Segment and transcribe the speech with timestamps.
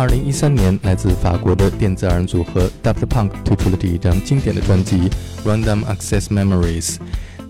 [0.00, 4.96] 二零一三年，来自法国的电子二人组合 Daft Punk 推出了这一张经典的专辑
[5.44, 6.94] 《Random Access Memories》。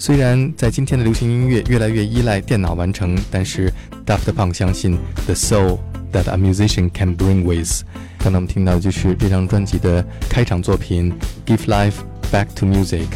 [0.01, 3.73] 虽然在今天的流行音乐越来越依赖电脑完成，但是
[4.05, 5.79] Daft Punk 相信 The soul
[6.13, 7.85] that a musician can bring with。
[8.19, 11.13] 刚才我们听到的就是这张专辑的开场作品
[11.47, 11.99] 《Give Life
[12.33, 13.07] Back to Music》。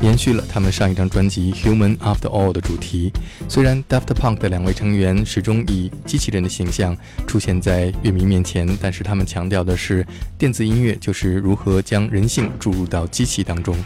[0.00, 3.12] 延续了他们上一张专辑《Human After All》的主题。
[3.48, 10.06] 虽然 Daft Punk 的两位成员始终以机器人的形象出现在乐迷面前，但是他们强调的是，
[10.38, 13.76] 电子音乐就是如何将人性注入到机器当中。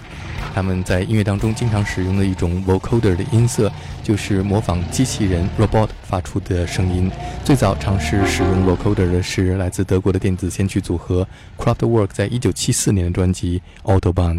[0.54, 3.72] 他们在音乐当中经常使用的一种 vocoder 的音色，
[4.02, 7.10] 就是模仿机器人 robot 发出的声音。
[7.42, 11.26] 最早尝试使用 vocoder 的是来自德国的电子先驱组合
[11.56, 14.36] Kraftwerk，在一九七四年的专辑《Autobahn》。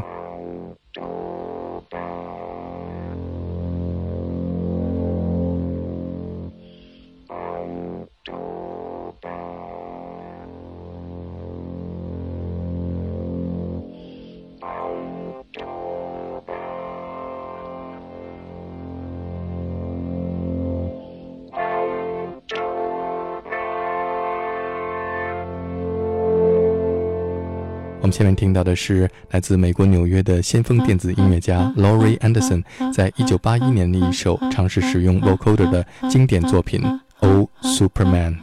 [28.13, 32.63] 下面听到的是来自美国纽约的先锋电子音乐家 Laurie Anderson，
[32.94, 36.80] 在一九八一年的一首尝试使用 vocoder 的经典作品
[37.21, 38.39] 《Oh Superman》。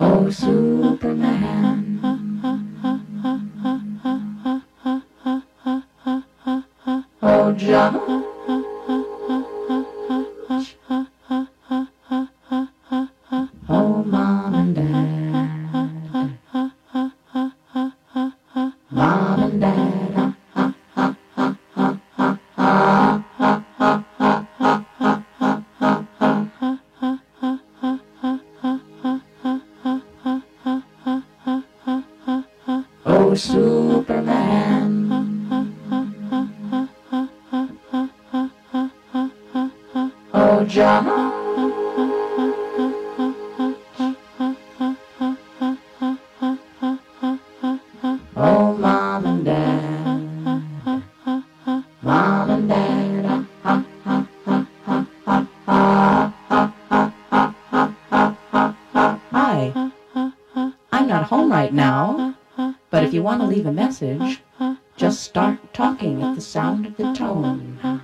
[63.38, 64.40] Leave a message,
[64.96, 68.02] just start talking at the sound of the tone.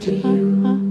[0.00, 0.85] To you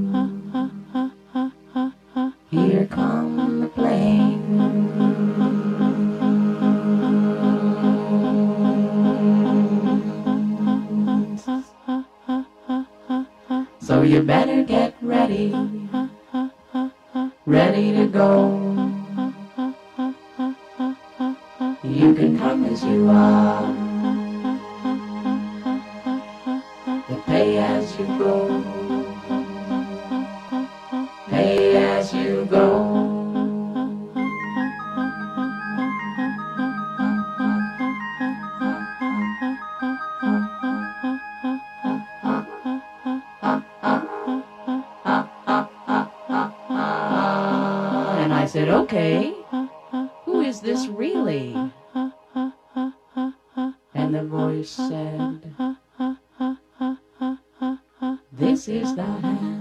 [54.15, 55.41] The voice said,
[58.31, 59.54] this is the hand,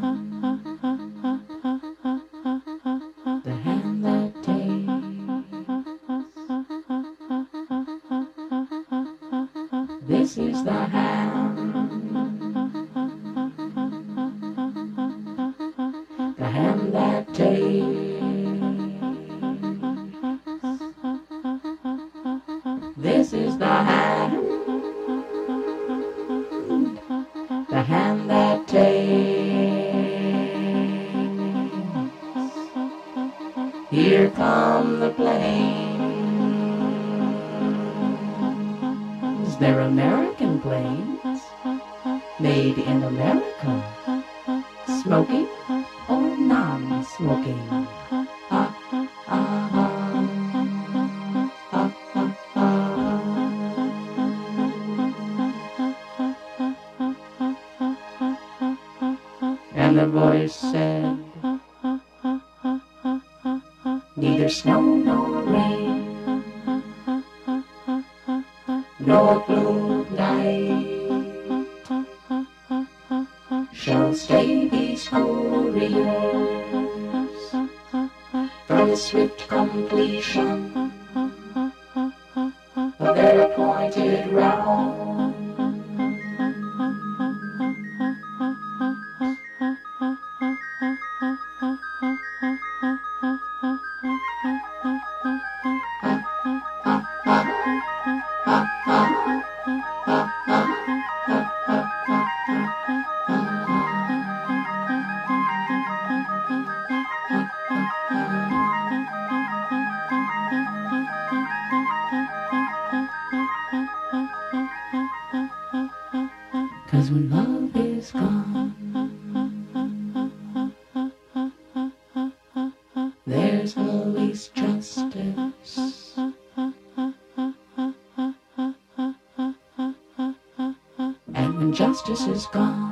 [132.34, 132.82] is gone,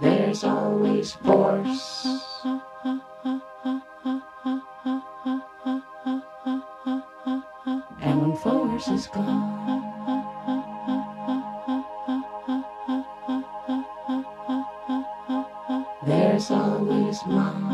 [0.00, 2.06] there's always force.
[8.00, 9.44] And when force is gone,
[16.06, 17.65] there's always mom.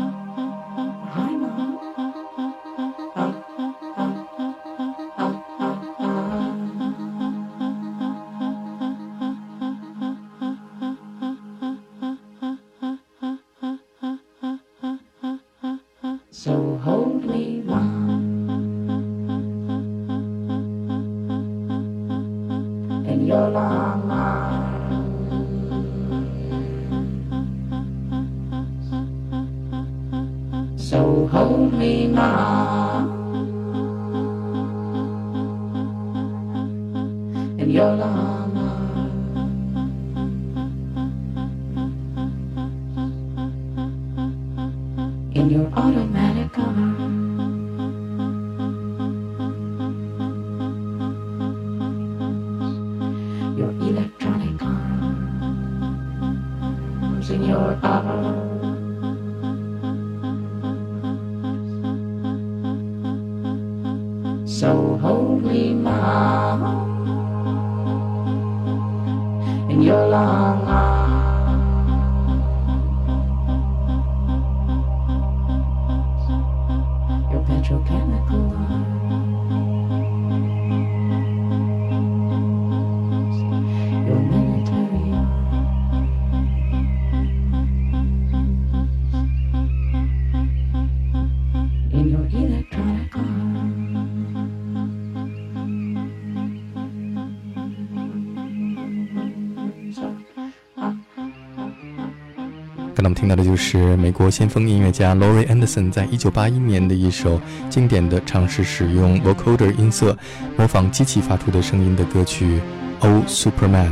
[103.03, 107.37] 刚才我们听到的就是美国先锋音乐家 Laurie Anderson 在一九八一年的一首
[107.69, 110.17] 经典的尝试使用 vocoder 音色
[110.55, 112.61] 模仿机器发出的声音的歌曲
[113.05, 113.89] 《Oh Superman》。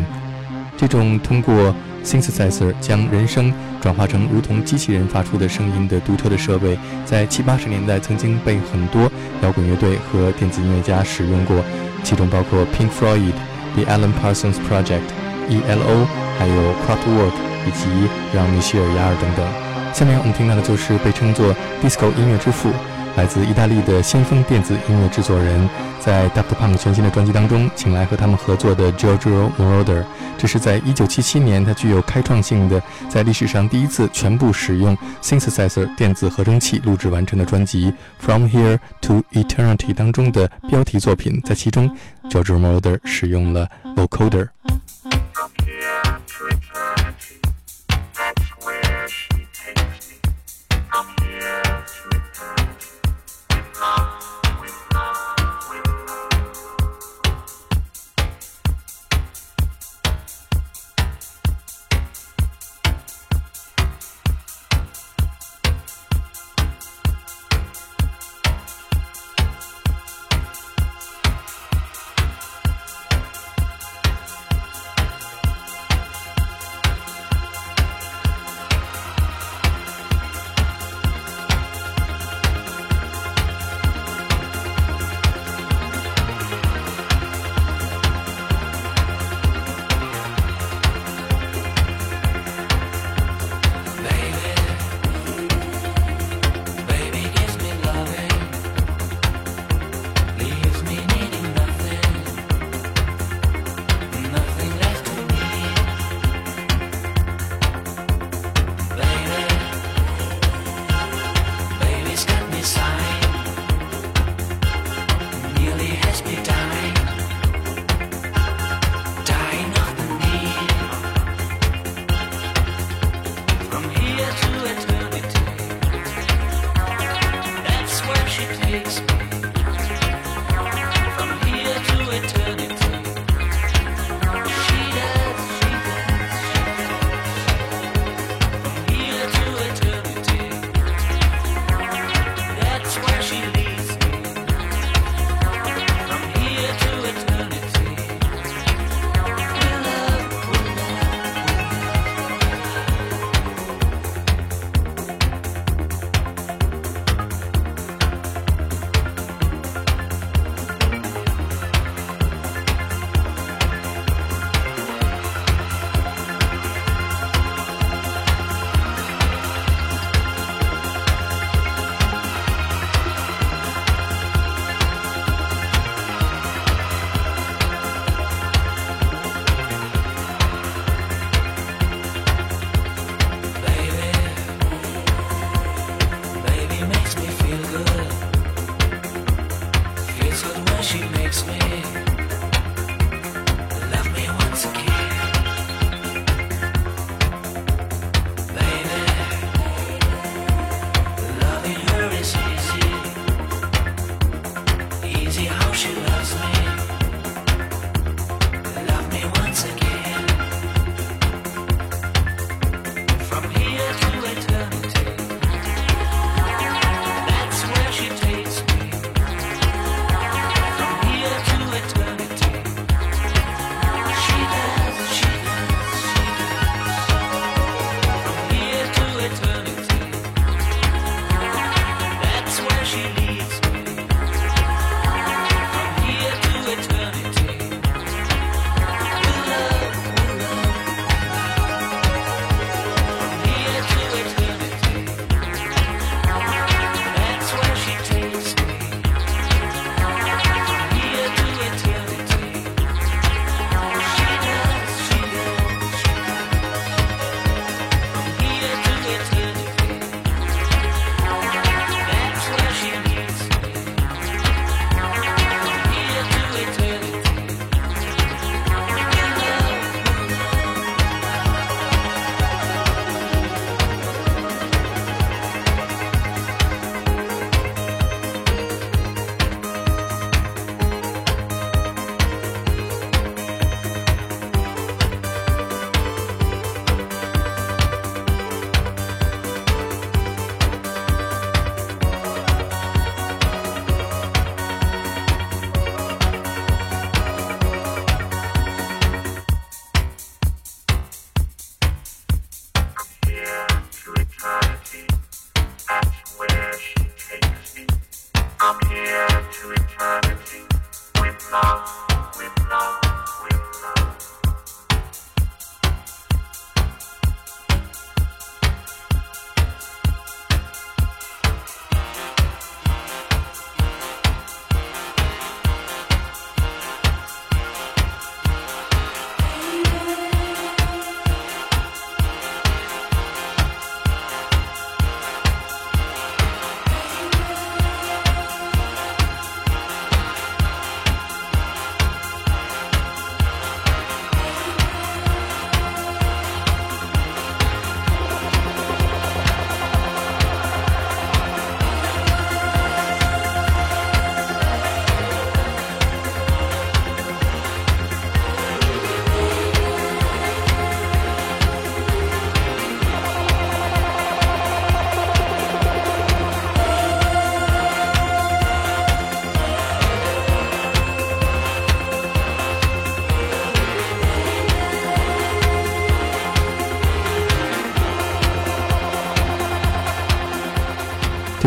[0.77, 1.75] 这种通过
[2.05, 9.11] synthesizer 将人声转化成如同机器人发出的声音的独特的设备，在七八十年代曾经被很多
[9.43, 11.61] 摇滚乐队和电子音乐家使用过，
[12.01, 13.33] 其中包括 Pink Floyd、
[13.75, 15.01] The Alan Parsons Project、
[15.49, 16.07] E.L.O，
[16.39, 17.87] 还有 Kraftwerk 以及
[18.33, 19.45] 让米歇尔·雅尔等等。
[19.93, 21.53] 下面我们听到的就是被称作
[21.83, 22.71] disco 音乐之父，
[23.17, 30.05] 来自意大利的先锋电子音乐制作人，在 Daft Punk 全新的专辑当中，请来和他们合作的 Giorgio Moroder。
[30.37, 41.93] 这是在1977年，他具有开创性的，在历史上第一次全部使用 synthesizer 电子合成器录制完成的专辑《From Here to Eternity》当中的标题作品，在其中
[42.29, 44.47] Giorgio Moroder 使用了 vocoder。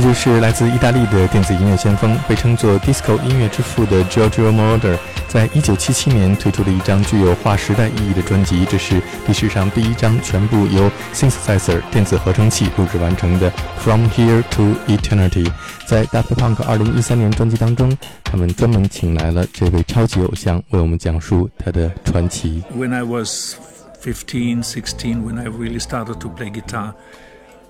[0.05, 15.47] 就是来自意大利的电子音乐先锋，被称作 disco 音乐之父的 Giorgio Moroder，在一九七七年推出了一张具有划时代意义的专辑，这是历史上第一张全部由 synthesizer 电子合成器录制完成的《From Here to Eternity》。
[15.87, 22.63] 在 Daft Punk 二零一三年专辑当中，他们专门请来了这位超级偶像，为我们讲述他的传奇。
[22.77, 23.55] When I was
[24.03, 26.93] fifteen, sixteen, when I really started to play guitar,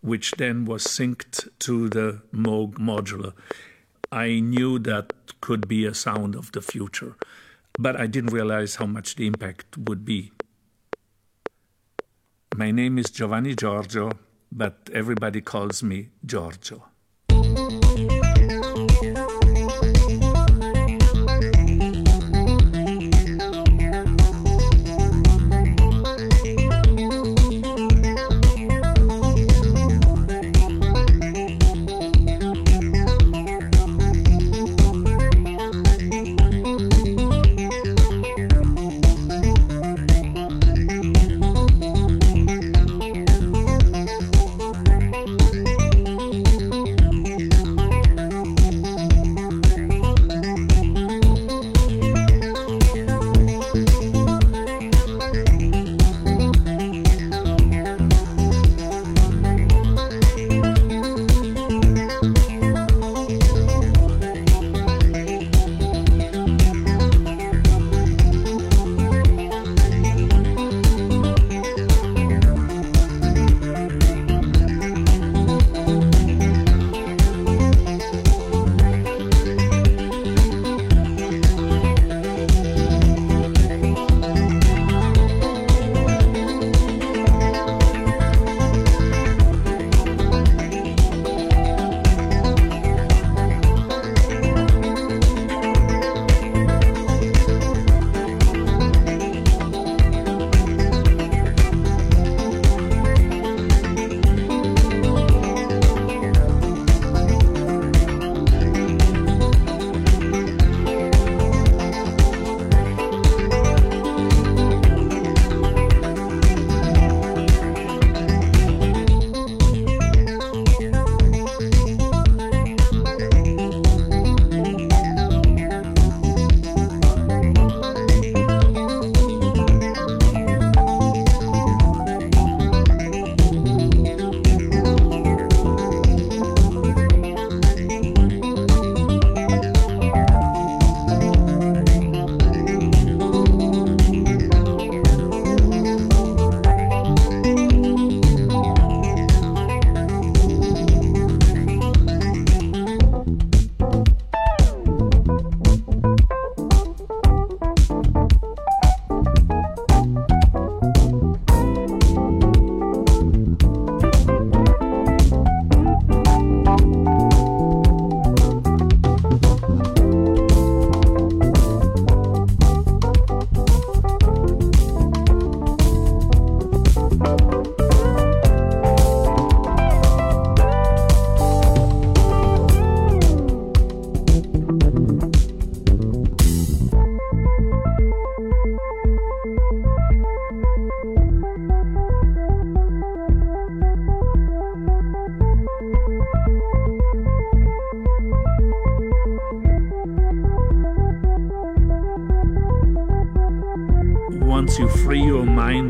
[0.00, 3.32] which then was synced to the Moog modular.
[4.10, 7.16] I knew that could be a sound of the future,
[7.78, 10.32] but I didn't realize how much the impact would be.
[12.56, 14.10] My name is Giovanni Giorgio,
[14.50, 16.86] but everybody calls me Giorgio.